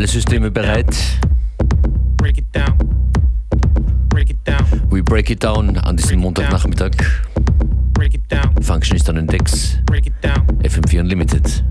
[0.00, 1.18] Alle Systeme bereit.
[2.16, 2.74] Break it down.
[4.08, 4.64] Break it down.
[4.88, 6.96] We break it down an diesem Montagnachmittag.
[7.92, 8.54] Break it down.
[8.62, 9.76] Functionist an den Decks.
[10.62, 11.69] FM4 Unlimited.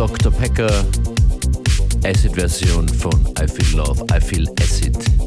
[0.00, 0.30] Dr.
[0.30, 0.86] Pecker,
[2.04, 5.19] Acid-Version von I Feel Love, I Feel Acid.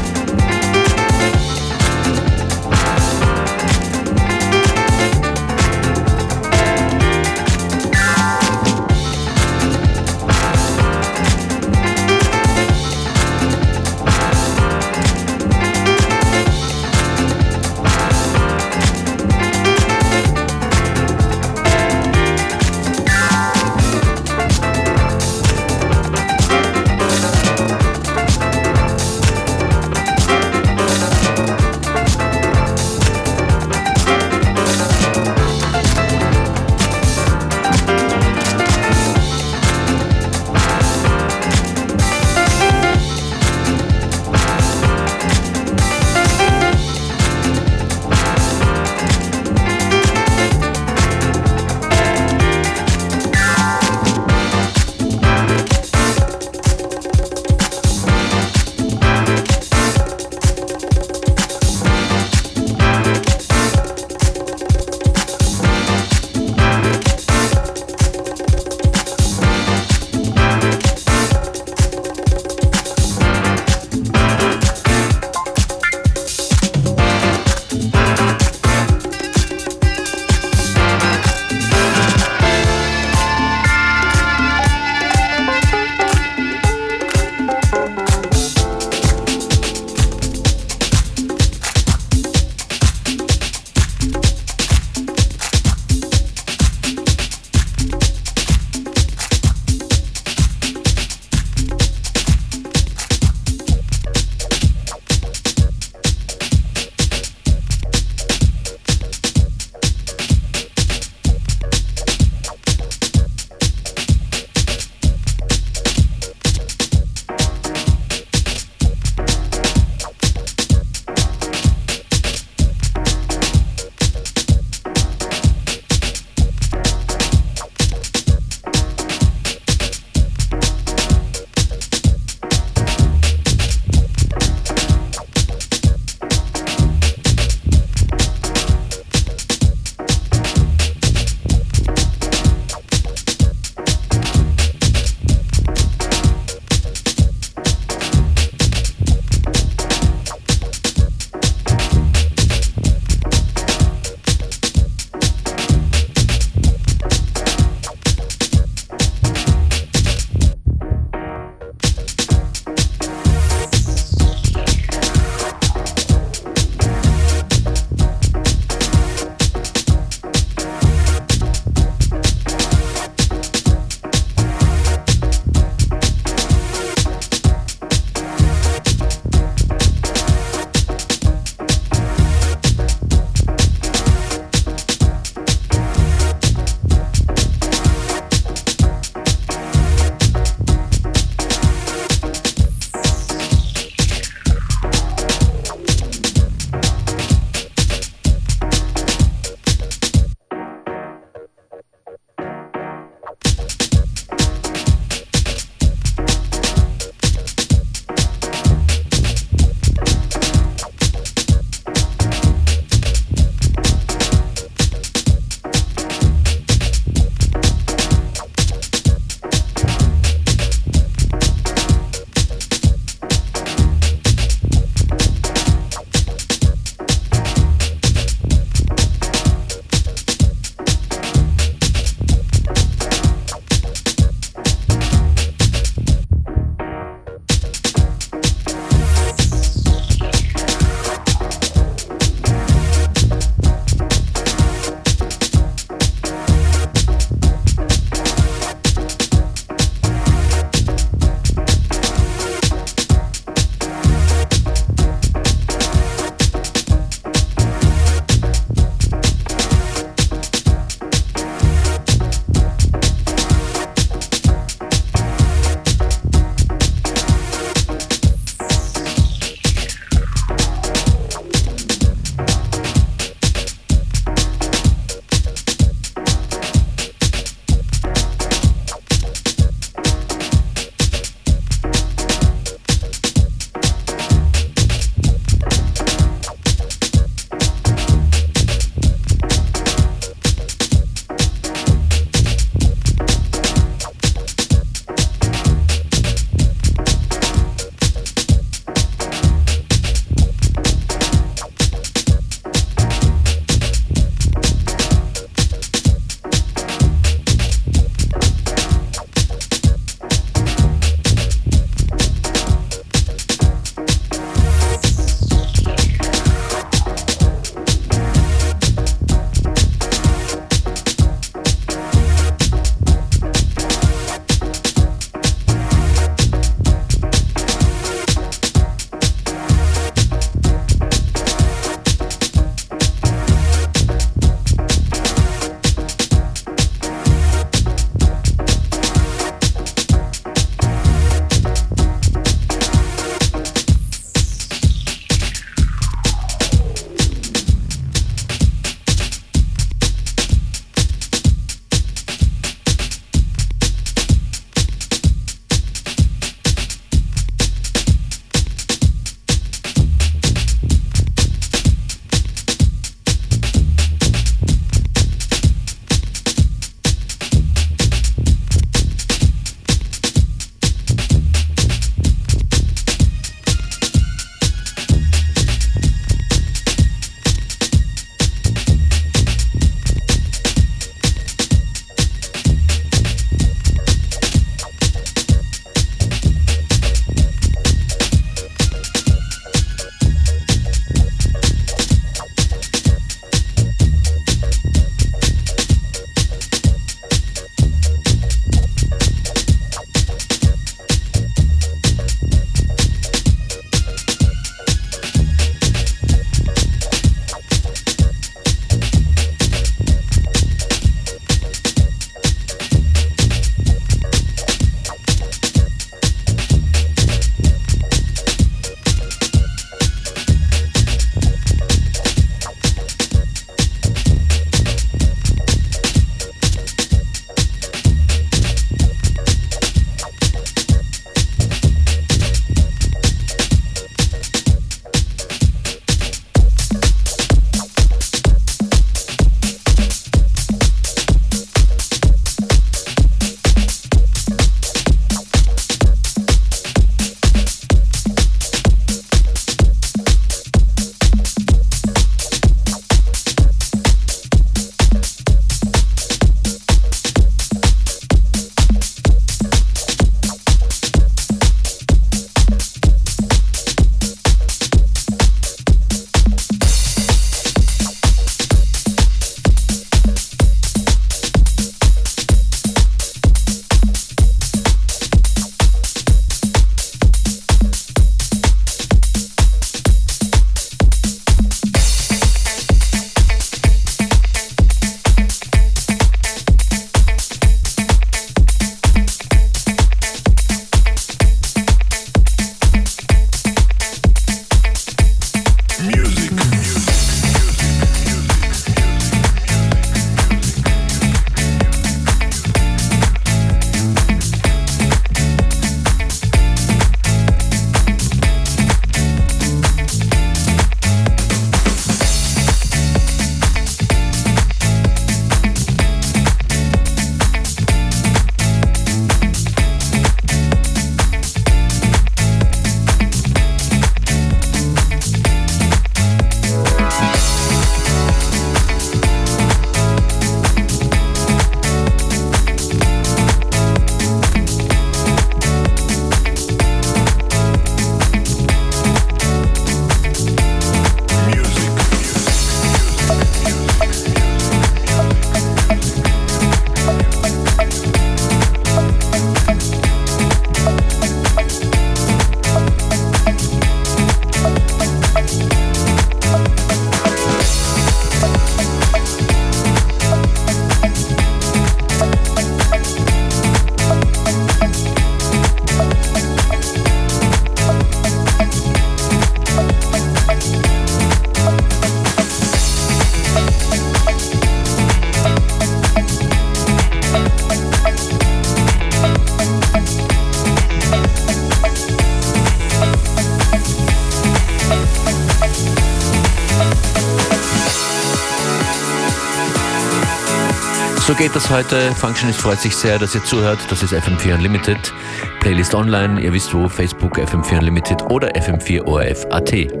[591.41, 592.13] Geht das heute.
[592.13, 593.79] Functionist freut sich sehr, dass ihr zuhört.
[593.89, 595.11] Das ist FM4 Unlimited.
[595.59, 596.39] Playlist online.
[596.39, 596.87] Ihr wisst wo.
[596.87, 600.00] Facebook FM4 Unlimited oder FM4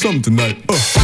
[0.00, 0.56] something tonight.
[0.66, 0.99] Uh.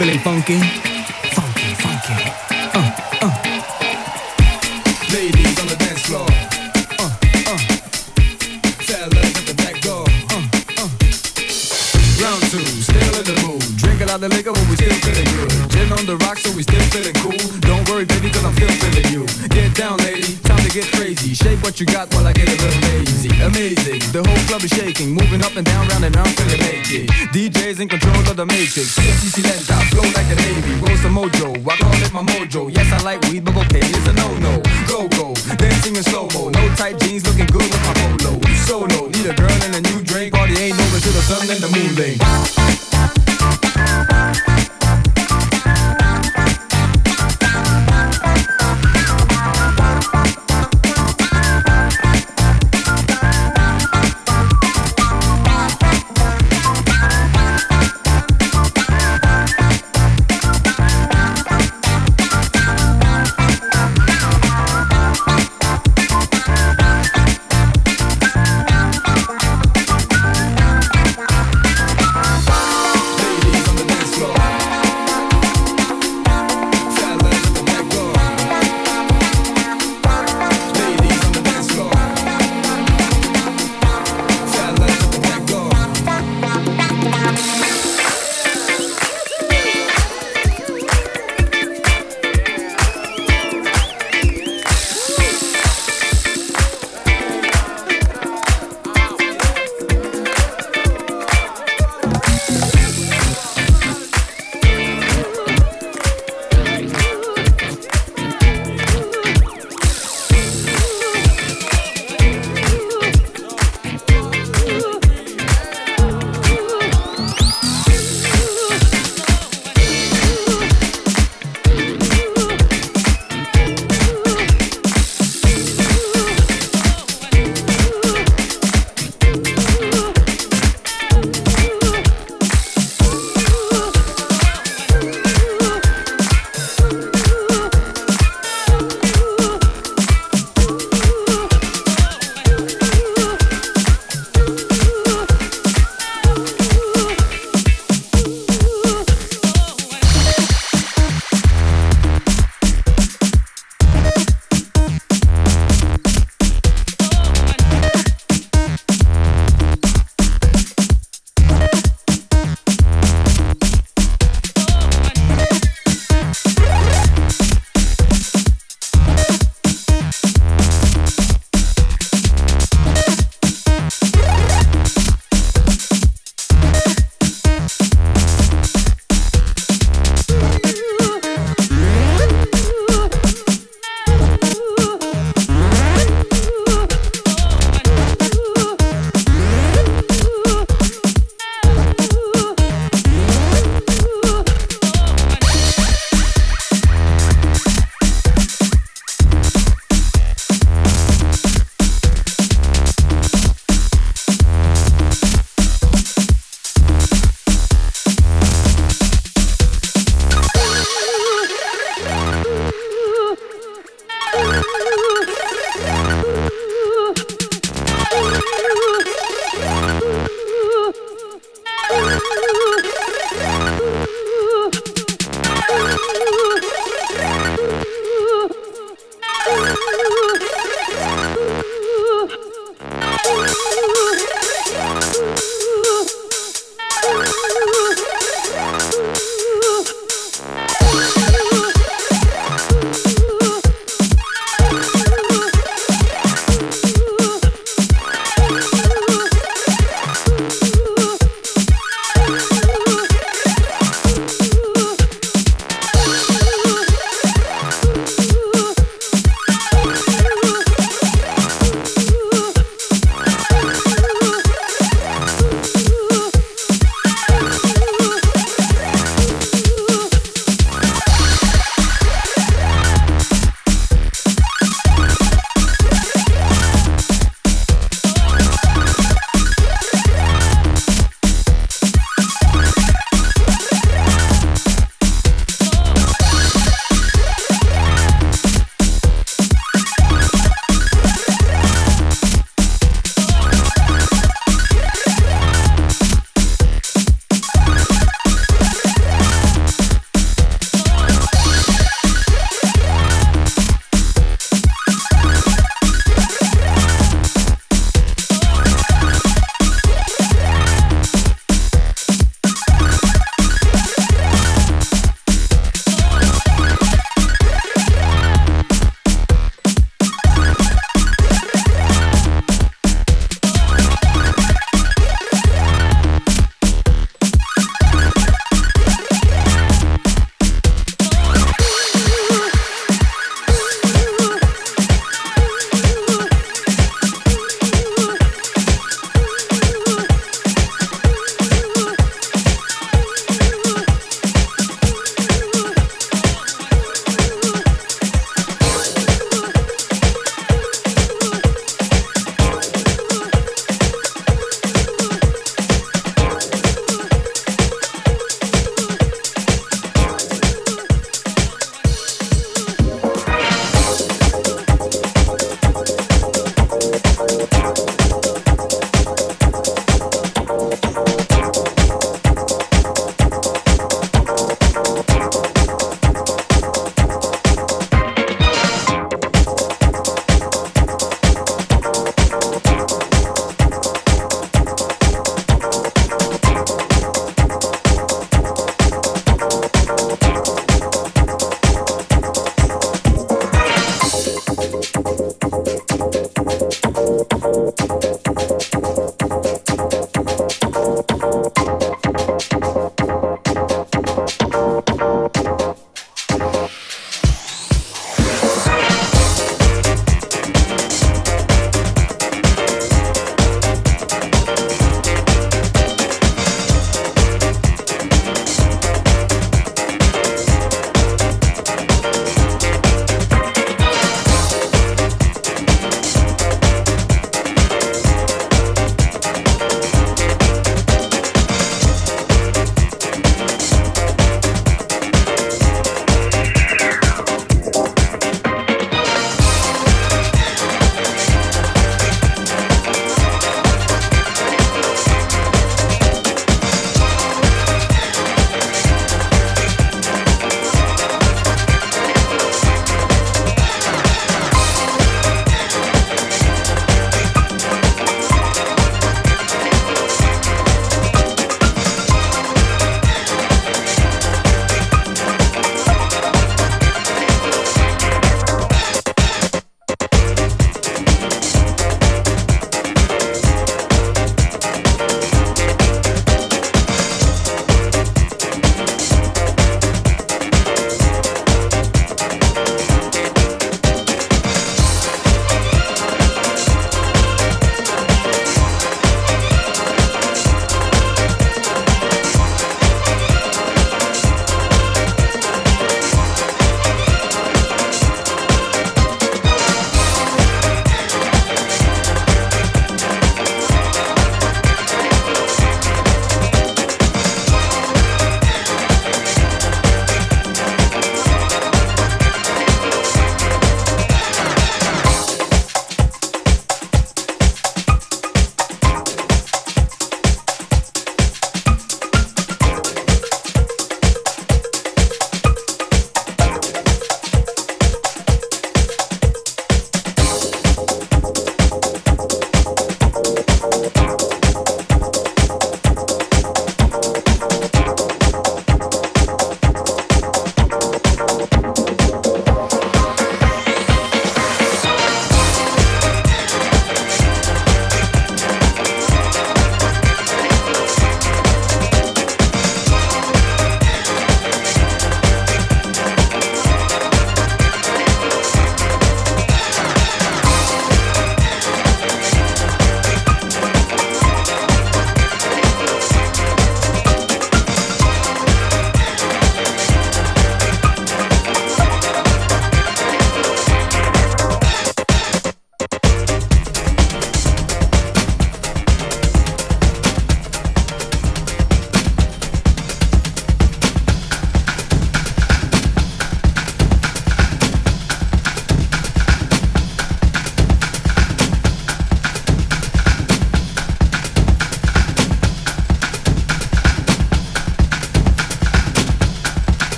[0.00, 0.89] Feeling funky?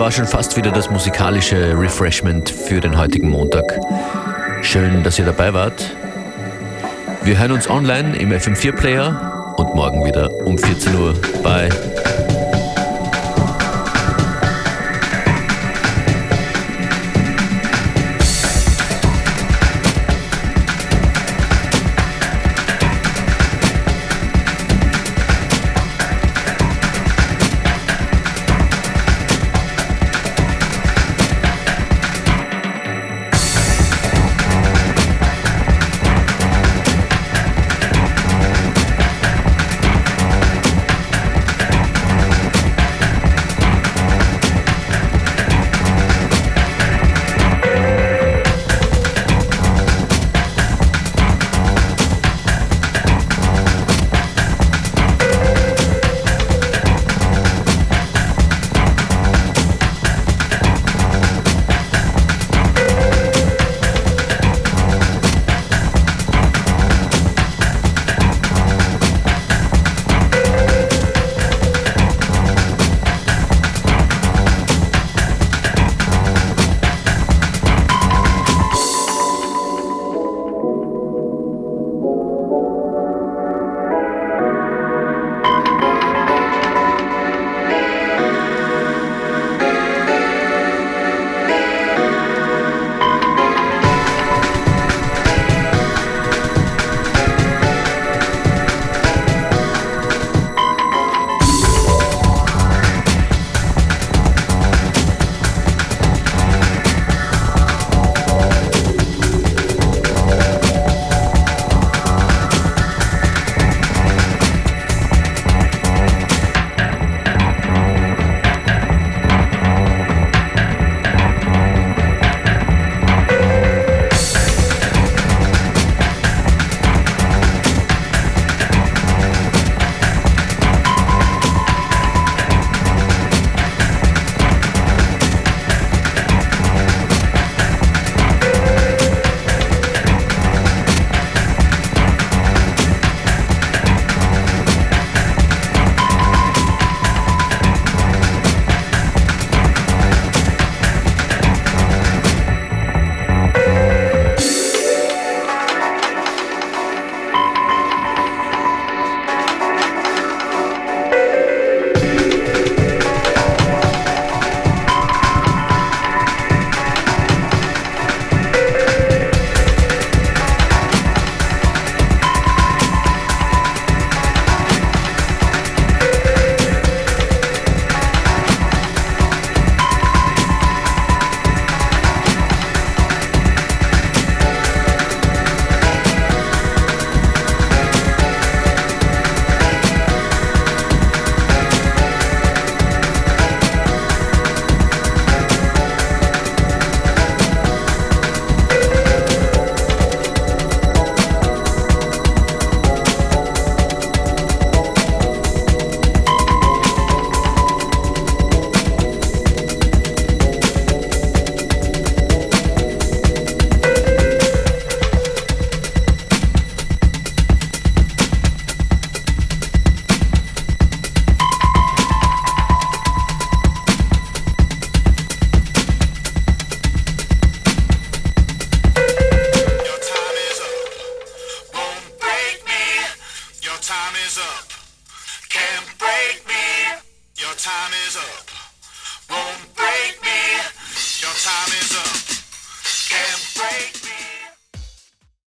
[0.00, 3.78] War schon fast wieder das musikalische Refreshment für den heutigen Montag.
[4.62, 5.94] Schön, dass ihr dabei wart.
[7.22, 11.14] Wir hören uns online im FM4-Player und morgen wieder um 14 Uhr.
[11.42, 11.68] Bye.